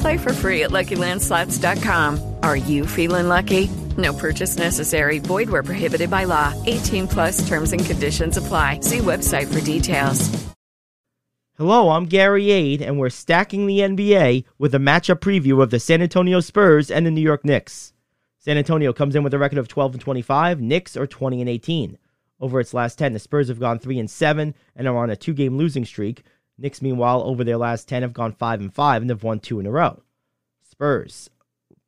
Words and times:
Play 0.00 0.18
for 0.18 0.32
free 0.32 0.64
at 0.64 0.70
LuckyLandSlots.com. 0.70 2.34
Are 2.42 2.56
you 2.56 2.86
feeling 2.86 3.28
lucky? 3.28 3.68
No 3.96 4.12
purchase 4.12 4.56
necessary. 4.58 5.18
Void 5.18 5.48
where 5.50 5.62
prohibited 5.62 6.10
by 6.10 6.24
law. 6.24 6.54
18 6.66 7.08
plus 7.08 7.48
terms 7.48 7.72
and 7.72 7.84
conditions 7.84 8.36
apply. 8.36 8.80
See 8.80 8.98
website 8.98 9.52
for 9.52 9.64
details. 9.64 10.48
Hello, 11.56 11.90
I'm 11.90 12.04
Gary 12.04 12.52
Ade, 12.52 12.82
and 12.82 13.00
we're 13.00 13.08
stacking 13.10 13.66
the 13.66 13.80
NBA 13.80 14.44
with 14.58 14.76
a 14.76 14.78
matchup 14.78 15.18
preview 15.18 15.60
of 15.60 15.70
the 15.70 15.80
San 15.80 16.00
Antonio 16.00 16.38
Spurs 16.38 16.88
and 16.88 17.04
the 17.04 17.10
New 17.10 17.20
York 17.20 17.44
Knicks. 17.44 17.92
San 18.38 18.56
Antonio 18.56 18.92
comes 18.92 19.16
in 19.16 19.24
with 19.24 19.34
a 19.34 19.38
record 19.40 19.58
of 19.58 19.66
12 19.66 19.94
and 19.94 20.00
25. 20.00 20.60
Knicks 20.60 20.96
are 20.96 21.08
20 21.08 21.40
and 21.40 21.50
18. 21.50 21.98
Over 22.38 22.60
its 22.60 22.72
last 22.72 22.96
10, 22.98 23.12
the 23.12 23.18
Spurs 23.18 23.48
have 23.48 23.58
gone 23.58 23.80
3 23.80 23.98
and 23.98 24.08
7 24.08 24.54
and 24.76 24.86
are 24.86 24.96
on 24.96 25.10
a 25.10 25.16
two-game 25.16 25.56
losing 25.56 25.84
streak. 25.84 26.22
Knicks, 26.58 26.82
meanwhile, 26.82 27.22
over 27.22 27.44
their 27.44 27.56
last 27.56 27.88
10 27.88 28.02
have 28.02 28.12
gone 28.12 28.32
5 28.32 28.60
and 28.60 28.74
5 28.74 29.02
and 29.02 29.10
have 29.10 29.22
won 29.22 29.38
two 29.38 29.60
in 29.60 29.66
a 29.66 29.70
row. 29.70 30.02
Spurs, 30.68 31.30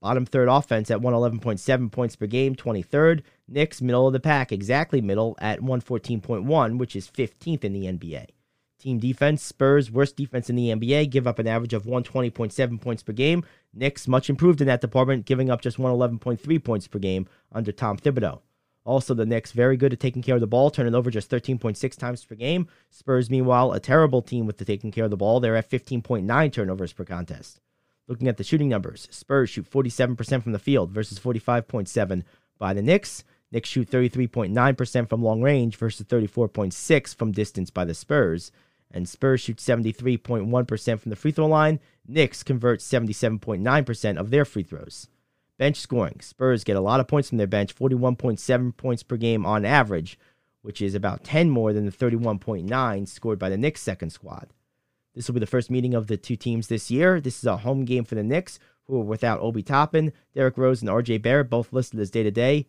bottom 0.00 0.24
third 0.24 0.48
offense 0.48 0.90
at 0.90 1.00
111.7 1.00 1.90
points 1.90 2.16
per 2.16 2.26
game, 2.26 2.54
23rd. 2.54 3.22
Knicks, 3.48 3.82
middle 3.82 4.06
of 4.06 4.12
the 4.12 4.20
pack, 4.20 4.52
exactly 4.52 5.00
middle 5.00 5.36
at 5.40 5.60
114.1, 5.60 6.78
which 6.78 6.94
is 6.94 7.10
15th 7.10 7.64
in 7.64 7.72
the 7.72 7.86
NBA. 7.86 8.26
Team 8.78 8.98
defense, 8.98 9.42
Spurs, 9.42 9.90
worst 9.90 10.16
defense 10.16 10.48
in 10.48 10.56
the 10.56 10.68
NBA, 10.68 11.10
give 11.10 11.26
up 11.26 11.38
an 11.38 11.46
average 11.46 11.74
of 11.74 11.84
120.7 11.84 12.80
points 12.80 13.02
per 13.02 13.12
game. 13.12 13.44
Knicks, 13.74 14.08
much 14.08 14.30
improved 14.30 14.60
in 14.62 14.68
that 14.68 14.80
department, 14.80 15.26
giving 15.26 15.50
up 15.50 15.60
just 15.60 15.76
111.3 15.76 16.64
points 16.64 16.88
per 16.88 16.98
game 16.98 17.28
under 17.52 17.72
Tom 17.72 17.98
Thibodeau. 17.98 18.40
Also, 18.84 19.14
the 19.14 19.26
Knicks, 19.26 19.52
very 19.52 19.76
good 19.76 19.92
at 19.92 20.00
taking 20.00 20.22
care 20.22 20.36
of 20.36 20.40
the 20.40 20.46
ball, 20.46 20.70
turning 20.70 20.94
over 20.94 21.10
just 21.10 21.30
13.6 21.30 21.96
times 21.98 22.24
per 22.24 22.34
game. 22.34 22.66
Spurs, 22.90 23.30
meanwhile, 23.30 23.72
a 23.72 23.80
terrible 23.80 24.22
team 24.22 24.46
with 24.46 24.58
the 24.58 24.64
taking 24.64 24.90
care 24.90 25.04
of 25.04 25.10
the 25.10 25.16
ball. 25.16 25.38
They're 25.38 25.56
at 25.56 25.70
15.9 25.70 26.52
turnovers 26.52 26.92
per 26.92 27.04
contest. 27.04 27.60
Looking 28.08 28.28
at 28.28 28.36
the 28.36 28.44
shooting 28.44 28.68
numbers, 28.68 29.06
Spurs 29.10 29.50
shoot 29.50 29.70
47% 29.70 30.42
from 30.42 30.52
the 30.52 30.58
field 30.58 30.90
versus 30.90 31.18
45.7 31.18 32.24
by 32.58 32.72
the 32.72 32.82
Knicks. 32.82 33.22
Knicks 33.52 33.68
shoot 33.68 33.90
33.9% 33.90 35.08
from 35.08 35.22
long 35.22 35.42
range 35.42 35.76
versus 35.76 36.06
34.6 36.06 37.14
from 37.14 37.32
distance 37.32 37.70
by 37.70 37.84
the 37.84 37.94
Spurs 37.94 38.50
and 38.90 39.08
Spurs 39.08 39.40
shoot 39.40 39.58
73.1% 39.58 41.00
from 41.00 41.10
the 41.10 41.16
free 41.16 41.32
throw 41.32 41.46
line. 41.46 41.80
Knicks 42.06 42.42
convert 42.42 42.80
77.9% 42.80 44.16
of 44.16 44.30
their 44.30 44.44
free 44.44 44.62
throws. 44.62 45.08
Bench 45.60 45.76
scoring. 45.76 46.18
Spurs 46.22 46.64
get 46.64 46.78
a 46.78 46.80
lot 46.80 47.00
of 47.00 47.06
points 47.06 47.28
from 47.28 47.36
their 47.36 47.46
bench, 47.46 47.76
41.7 47.76 48.74
points 48.78 49.02
per 49.02 49.18
game 49.18 49.44
on 49.44 49.66
average, 49.66 50.18
which 50.62 50.80
is 50.80 50.94
about 50.94 51.22
10 51.22 51.50
more 51.50 51.74
than 51.74 51.84
the 51.84 51.92
31.9 51.92 53.06
scored 53.06 53.38
by 53.38 53.50
the 53.50 53.58
Knicks 53.58 53.82
second 53.82 54.08
squad. 54.08 54.48
This 55.14 55.28
will 55.28 55.34
be 55.34 55.40
the 55.40 55.44
first 55.44 55.70
meeting 55.70 55.92
of 55.92 56.06
the 56.06 56.16
two 56.16 56.34
teams 56.34 56.68
this 56.68 56.90
year. 56.90 57.20
This 57.20 57.36
is 57.36 57.44
a 57.44 57.58
home 57.58 57.84
game 57.84 58.04
for 58.04 58.14
the 58.14 58.22
Knicks, 58.22 58.58
who 58.84 59.02
are 59.02 59.04
without 59.04 59.38
Obi 59.40 59.62
Toppin, 59.62 60.14
Derrick 60.34 60.56
Rose, 60.56 60.80
and 60.80 60.90
RJ 60.90 61.20
Barrett, 61.20 61.50
both 61.50 61.74
listed 61.74 62.00
as 62.00 62.10
day 62.10 62.22
to 62.22 62.30
day. 62.30 62.66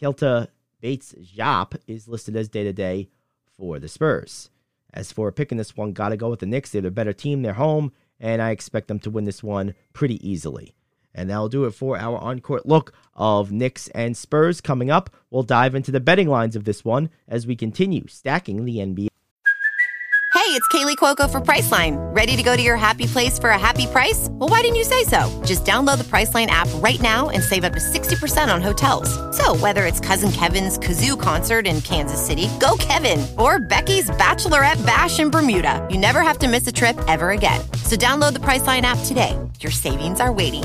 Keita 0.00 0.46
Bates 0.80 1.12
Diop 1.18 1.80
is 1.88 2.06
listed 2.06 2.36
as 2.36 2.48
day 2.48 2.62
to 2.62 2.72
day 2.72 3.08
for 3.56 3.80
the 3.80 3.88
Spurs. 3.88 4.50
As 4.94 5.10
for 5.10 5.32
picking 5.32 5.58
this 5.58 5.76
one, 5.76 5.92
gotta 5.92 6.16
go 6.16 6.30
with 6.30 6.38
the 6.38 6.46
Knicks. 6.46 6.70
They're 6.70 6.82
the 6.82 6.92
better 6.92 7.12
team. 7.12 7.42
They're 7.42 7.54
home, 7.54 7.90
and 8.20 8.40
I 8.40 8.52
expect 8.52 8.86
them 8.86 9.00
to 9.00 9.10
win 9.10 9.24
this 9.24 9.42
one 9.42 9.74
pretty 9.92 10.24
easily. 10.24 10.76
And 11.14 11.28
that'll 11.28 11.48
do 11.48 11.64
it 11.64 11.72
for 11.72 11.98
our 11.98 12.18
on-court 12.18 12.66
look 12.66 12.92
of 13.14 13.50
Knicks 13.52 13.88
and 13.88 14.16
Spurs. 14.16 14.60
Coming 14.60 14.90
up, 14.90 15.10
we'll 15.30 15.42
dive 15.42 15.74
into 15.74 15.90
the 15.90 16.00
betting 16.00 16.28
lines 16.28 16.56
of 16.56 16.64
this 16.64 16.84
one 16.84 17.10
as 17.28 17.46
we 17.46 17.56
continue 17.56 18.06
stacking 18.08 18.64
the 18.64 18.78
NBA. 18.78 19.10
Hey, 20.32 20.56
it's 20.56 20.66
Kaley 20.68 20.96
Cuoco 20.96 21.30
for 21.30 21.40
Priceline. 21.40 21.98
Ready 22.14 22.34
to 22.34 22.42
go 22.42 22.56
to 22.56 22.62
your 22.62 22.76
happy 22.76 23.06
place 23.06 23.38
for 23.38 23.50
a 23.50 23.58
happy 23.58 23.86
price? 23.86 24.28
Well, 24.30 24.48
why 24.48 24.62
didn't 24.62 24.76
you 24.76 24.84
say 24.84 25.04
so? 25.04 25.28
Just 25.44 25.64
download 25.64 25.98
the 25.98 26.04
Priceline 26.04 26.46
app 26.46 26.68
right 26.76 27.00
now 27.00 27.28
and 27.28 27.42
save 27.42 27.62
up 27.62 27.72
to 27.74 27.78
60% 27.78 28.52
on 28.52 28.62
hotels. 28.62 29.10
So, 29.36 29.54
whether 29.56 29.86
it's 29.86 30.00
Cousin 30.00 30.32
Kevin's 30.32 30.78
Kazoo 30.78 31.20
concert 31.20 31.66
in 31.66 31.80
Kansas 31.82 32.24
City, 32.24 32.48
go 32.58 32.76
Kevin, 32.78 33.26
or 33.38 33.60
Becky's 33.60 34.10
Bachelorette 34.10 34.84
Bash 34.84 35.20
in 35.20 35.30
Bermuda, 35.30 35.86
you 35.90 35.98
never 35.98 36.20
have 36.20 36.38
to 36.38 36.48
miss 36.48 36.66
a 36.66 36.72
trip 36.72 36.98
ever 37.06 37.30
again. 37.30 37.60
So, 37.84 37.96
download 37.96 38.32
the 38.32 38.40
Priceline 38.40 38.82
app 38.82 38.98
today. 39.04 39.38
Your 39.60 39.72
savings 39.72 40.20
are 40.20 40.32
waiting. 40.32 40.64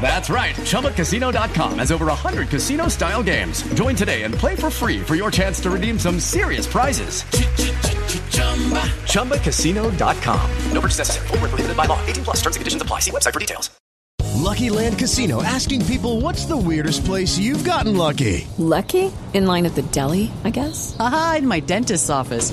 That's 0.00 0.30
right. 0.30 0.54
ChumbaCasino.com 0.54 1.78
has 1.80 1.90
over 1.90 2.06
100 2.06 2.48
casino 2.48 2.86
style 2.86 3.24
games. 3.24 3.62
Join 3.74 3.96
today 3.96 4.22
and 4.22 4.32
play 4.32 4.54
for 4.54 4.70
free 4.70 5.00
for 5.02 5.16
your 5.16 5.32
chance 5.32 5.58
to 5.60 5.70
redeem 5.70 5.98
some 5.98 6.20
serious 6.20 6.66
prizes. 6.68 7.24
ChumbaCasino.com. 9.10 10.50
No 10.72 10.80
purchase 10.80 10.98
necessary. 10.98 11.26
Void 11.28 11.40
where 11.40 11.48
prohibited 11.48 11.76
by 11.76 11.86
law. 11.86 11.98
18 12.06 12.24
plus 12.24 12.36
terms 12.36 12.54
and 12.56 12.60
conditions 12.60 12.82
apply. 12.82 13.00
See 13.00 13.10
website 13.10 13.32
for 13.32 13.40
details. 13.40 13.70
Lucky 14.36 14.70
Land 14.70 14.98
Casino 14.98 15.42
asking 15.42 15.84
people 15.86 16.20
what's 16.20 16.44
the 16.44 16.56
weirdest 16.56 17.04
place 17.04 17.38
you've 17.38 17.64
gotten 17.64 17.96
lucky? 17.96 18.46
Lucky? 18.58 19.10
In 19.34 19.46
line 19.46 19.66
at 19.66 19.74
the 19.74 19.82
deli, 19.82 20.30
I 20.44 20.50
guess? 20.50 20.94
Aha, 21.00 21.36
in 21.38 21.46
my 21.48 21.58
dentist's 21.60 22.10
office. 22.10 22.52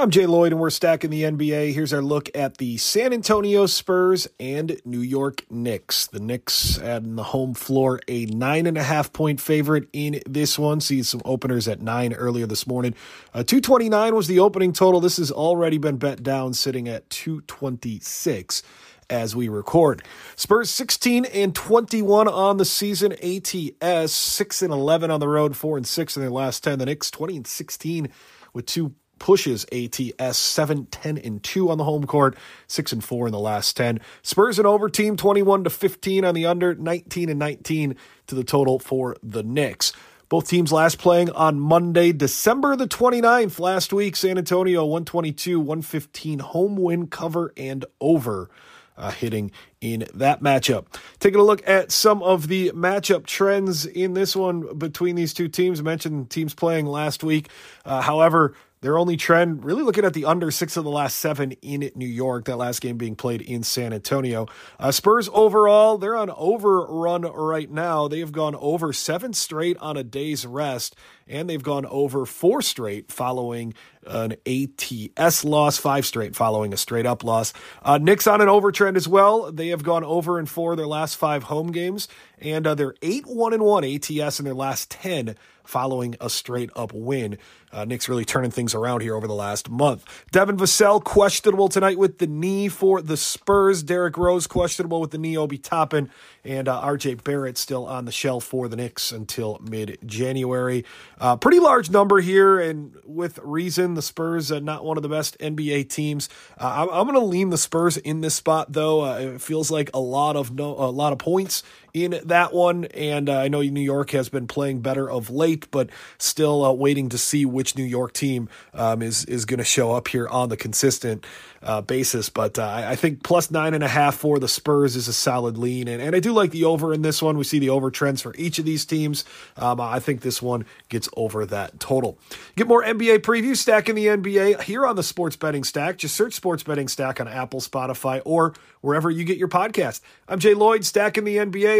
I'm 0.00 0.08
Jay 0.08 0.24
Lloyd, 0.24 0.52
and 0.52 0.60
we're 0.62 0.70
stacking 0.70 1.10
the 1.10 1.24
NBA. 1.24 1.74
Here's 1.74 1.92
our 1.92 2.00
look 2.00 2.30
at 2.34 2.56
the 2.56 2.78
San 2.78 3.12
Antonio 3.12 3.66
Spurs 3.66 4.26
and 4.40 4.80
New 4.86 5.02
York 5.02 5.44
Knicks. 5.50 6.06
The 6.06 6.20
Knicks 6.20 6.78
on 6.78 7.16
the 7.16 7.22
home 7.22 7.52
floor, 7.52 8.00
a 8.08 8.24
nine 8.24 8.66
and 8.66 8.78
a 8.78 8.82
half 8.82 9.12
point 9.12 9.42
favorite 9.42 9.90
in 9.92 10.22
this 10.26 10.58
one. 10.58 10.80
See 10.80 11.02
some 11.02 11.20
openers 11.26 11.68
at 11.68 11.82
nine 11.82 12.14
earlier 12.14 12.46
this 12.46 12.66
morning. 12.66 12.94
Uh, 13.34 13.42
229 13.42 14.14
was 14.14 14.26
the 14.26 14.38
opening 14.38 14.72
total. 14.72 15.02
This 15.02 15.18
has 15.18 15.30
already 15.30 15.76
been 15.76 15.98
bet 15.98 16.22
down, 16.22 16.54
sitting 16.54 16.88
at 16.88 17.10
226 17.10 18.62
as 19.10 19.36
we 19.36 19.50
record. 19.50 20.02
Spurs 20.34 20.70
16 20.70 21.26
and 21.26 21.54
21 21.54 22.26
on 22.26 22.56
the 22.56 22.64
season. 22.64 23.12
ATS 23.22 24.12
6 24.12 24.62
and 24.62 24.72
11 24.72 25.10
on 25.10 25.20
the 25.20 25.28
road, 25.28 25.58
4 25.58 25.76
and 25.76 25.86
6 25.86 26.16
in 26.16 26.22
their 26.22 26.30
last 26.30 26.64
10. 26.64 26.78
The 26.78 26.86
Knicks 26.86 27.10
20 27.10 27.36
and 27.36 27.46
16 27.46 28.08
with 28.52 28.66
two 28.66 28.94
pushes 29.20 29.64
ATS 29.70 30.36
7 30.36 30.86
10 30.86 31.18
and 31.18 31.40
2 31.44 31.70
on 31.70 31.78
the 31.78 31.84
home 31.84 32.06
court, 32.06 32.36
6 32.66 32.92
and 32.92 33.04
4 33.04 33.28
in 33.28 33.32
the 33.32 33.38
last 33.38 33.76
10. 33.76 34.00
Spurs 34.22 34.58
and 34.58 34.66
over 34.66 34.88
team 34.88 35.16
21 35.16 35.62
to 35.62 35.70
15 35.70 36.24
on 36.24 36.34
the 36.34 36.46
under, 36.46 36.74
19 36.74 37.28
and 37.28 37.38
19 37.38 37.94
to 38.26 38.34
the 38.34 38.42
total 38.42 38.80
for 38.80 39.16
the 39.22 39.44
Knicks. 39.44 39.92
Both 40.30 40.48
teams 40.48 40.70
last 40.70 40.98
playing 40.98 41.30
on 41.30 41.58
Monday, 41.58 42.12
December 42.12 42.76
the 42.76 42.86
29th, 42.86 43.58
last 43.58 43.92
week. 43.92 44.14
San 44.14 44.38
Antonio 44.38 44.84
122, 44.84 45.58
115 45.58 46.38
home 46.38 46.76
win 46.76 47.08
cover 47.08 47.52
and 47.56 47.84
over. 48.00 48.48
Uh, 48.96 49.10
hitting 49.10 49.50
in 49.80 50.06
that 50.14 50.40
matchup. 50.40 50.84
Taking 51.18 51.40
a 51.40 51.42
look 51.42 51.66
at 51.66 51.90
some 51.90 52.22
of 52.22 52.48
the 52.48 52.70
matchup 52.72 53.26
trends 53.26 53.86
in 53.86 54.12
this 54.12 54.36
one 54.36 54.76
between 54.76 55.16
these 55.16 55.32
two 55.32 55.48
teams. 55.48 55.80
I 55.80 55.82
mentioned 55.82 56.30
teams 56.30 56.54
playing 56.54 56.86
last 56.86 57.24
week. 57.24 57.48
Uh, 57.84 58.02
however, 58.02 58.54
their 58.82 58.96
only 58.96 59.16
trend, 59.16 59.64
really 59.64 59.82
looking 59.82 60.04
at 60.04 60.14
the 60.14 60.24
under 60.24 60.50
six 60.50 60.76
of 60.76 60.84
the 60.84 60.90
last 60.90 61.16
seven 61.16 61.52
in 61.62 61.90
New 61.94 62.06
York, 62.06 62.46
that 62.46 62.56
last 62.56 62.80
game 62.80 62.96
being 62.96 63.14
played 63.14 63.42
in 63.42 63.62
San 63.62 63.92
Antonio. 63.92 64.46
Uh, 64.78 64.90
Spurs 64.90 65.28
overall, 65.34 65.98
they're 65.98 66.16
on 66.16 66.30
overrun 66.30 67.22
right 67.22 67.70
now. 67.70 68.08
They 68.08 68.20
have 68.20 68.32
gone 68.32 68.54
over 68.54 68.92
seven 68.94 69.34
straight 69.34 69.76
on 69.78 69.98
a 69.98 70.02
day's 70.02 70.46
rest, 70.46 70.96
and 71.28 71.48
they've 71.48 71.62
gone 71.62 71.84
over 71.86 72.24
four 72.24 72.62
straight 72.62 73.12
following 73.12 73.74
an 74.06 74.36
ATS 74.46 75.44
loss, 75.44 75.76
five 75.76 76.06
straight 76.06 76.34
following 76.34 76.72
a 76.72 76.76
straight 76.78 77.04
up 77.04 77.22
loss. 77.22 77.52
Uh, 77.82 77.98
Knicks 77.98 78.26
on 78.26 78.40
an 78.40 78.48
overtrend 78.48 78.96
as 78.96 79.06
well. 79.06 79.52
They 79.52 79.68
have 79.68 79.82
gone 79.82 80.04
over 80.04 80.38
in 80.38 80.46
four 80.46 80.74
their 80.74 80.86
last 80.86 81.16
five 81.16 81.44
home 81.44 81.70
games, 81.70 82.08
and 82.38 82.66
uh, 82.66 82.74
they're 82.74 82.94
8 83.02 83.26
1 83.26 83.52
and 83.52 83.62
1 83.62 83.84
ATS 83.84 84.38
in 84.38 84.46
their 84.46 84.54
last 84.54 84.90
10 84.90 85.36
following 85.64 86.16
a 86.20 86.30
straight 86.30 86.70
up 86.76 86.92
win. 86.92 87.38
Uh, 87.72 87.84
Knicks 87.84 88.08
really 88.08 88.24
turning 88.24 88.50
things 88.50 88.74
around 88.74 89.00
here 89.00 89.14
over 89.14 89.28
the 89.28 89.34
last 89.34 89.70
month. 89.70 90.04
Devin 90.32 90.56
Vassell 90.56 91.02
questionable 91.02 91.68
tonight 91.68 91.98
with 91.98 92.18
the 92.18 92.26
knee 92.26 92.68
for 92.68 93.00
the 93.00 93.16
Spurs. 93.16 93.82
Derrick 93.82 94.16
Rose 94.16 94.48
questionable 94.48 95.00
with 95.00 95.12
the 95.12 95.18
knee. 95.18 95.36
Obi 95.36 95.56
Toppin 95.56 96.10
and 96.44 96.66
uh, 96.66 96.82
RJ 96.82 97.22
Barrett 97.22 97.56
still 97.56 97.86
on 97.86 98.06
the 98.06 98.12
shelf 98.12 98.44
for 98.44 98.66
the 98.68 98.76
Knicks 98.76 99.12
until 99.12 99.60
mid 99.62 99.98
January. 100.04 100.84
Uh, 101.20 101.36
pretty 101.36 101.60
large 101.60 101.90
number 101.90 102.20
here, 102.20 102.58
and 102.58 102.96
with 103.04 103.38
reason. 103.42 103.94
The 103.94 104.02
Spurs 104.02 104.50
uh, 104.50 104.58
not 104.58 104.84
one 104.84 104.96
of 104.96 105.02
the 105.02 105.08
best 105.08 105.38
NBA 105.38 105.88
teams. 105.90 106.28
Uh, 106.58 106.82
I'm, 106.82 106.88
I'm 106.88 107.04
going 107.04 107.14
to 107.14 107.26
lean 107.26 107.50
the 107.50 107.58
Spurs 107.58 107.96
in 107.96 108.20
this 108.20 108.34
spot 108.34 108.72
though. 108.72 109.04
Uh, 109.04 109.18
it 109.18 109.40
feels 109.40 109.70
like 109.70 109.90
a 109.94 110.00
lot 110.00 110.36
of 110.36 110.52
no, 110.52 110.70
a 110.70 110.90
lot 110.90 111.12
of 111.12 111.18
points 111.18 111.62
in 111.92 112.20
that 112.24 112.52
one, 112.52 112.84
and 112.86 113.28
uh, 113.28 113.38
I 113.38 113.48
know 113.48 113.62
New 113.62 113.80
York 113.80 114.10
has 114.10 114.28
been 114.28 114.46
playing 114.46 114.80
better 114.80 115.10
of 115.10 115.30
late, 115.30 115.70
but 115.70 115.90
still 116.18 116.64
uh, 116.64 116.72
waiting 116.72 117.08
to 117.10 117.18
see 117.18 117.44
which 117.44 117.76
New 117.76 117.84
York 117.84 118.12
team 118.12 118.48
um, 118.74 119.02
is 119.02 119.24
is 119.24 119.44
going 119.44 119.58
to 119.58 119.64
show 119.64 119.92
up 119.92 120.08
here 120.08 120.28
on 120.28 120.48
the 120.48 120.56
consistent 120.56 121.24
uh, 121.62 121.80
basis. 121.80 122.28
But 122.28 122.58
uh, 122.58 122.84
I 122.86 122.96
think 122.96 123.22
plus 123.22 123.50
nine 123.50 123.74
and 123.74 123.84
a 123.84 123.88
half 123.88 124.16
for 124.16 124.38
the 124.38 124.48
Spurs 124.48 124.96
is 124.96 125.08
a 125.08 125.12
solid 125.12 125.58
lean, 125.58 125.88
and, 125.88 126.00
and 126.00 126.14
I 126.14 126.20
do 126.20 126.32
like 126.32 126.50
the 126.50 126.64
over 126.64 126.92
in 126.92 127.02
this 127.02 127.22
one. 127.22 127.36
We 127.36 127.44
see 127.44 127.58
the 127.58 127.70
over 127.70 127.90
trends 127.90 128.22
for 128.22 128.34
each 128.36 128.58
of 128.58 128.64
these 128.64 128.84
teams. 128.84 129.24
Um, 129.56 129.80
I 129.80 130.00
think 130.00 130.20
this 130.20 130.40
one 130.40 130.64
gets 130.88 131.08
over 131.16 131.44
that 131.46 131.80
total. 131.80 132.18
Get 132.56 132.66
more 132.66 132.82
NBA 132.82 133.18
preview 133.18 133.56
stack 133.56 133.88
in 133.88 133.96
the 133.96 134.06
NBA 134.06 134.62
here 134.62 134.86
on 134.86 134.96
the 134.96 135.02
Sports 135.02 135.36
Betting 135.36 135.64
Stack. 135.64 135.98
Just 135.98 136.14
search 136.14 136.34
Sports 136.34 136.62
Betting 136.62 136.88
Stack 136.88 137.20
on 137.20 137.28
Apple, 137.28 137.60
Spotify, 137.60 138.22
or 138.24 138.54
wherever 138.80 139.10
you 139.10 139.24
get 139.24 139.36
your 139.36 139.48
podcast. 139.48 140.00
I'm 140.28 140.38
Jay 140.38 140.54
Lloyd, 140.54 140.84
stacking 140.84 141.24
the 141.24 141.36
NBA. 141.36 141.79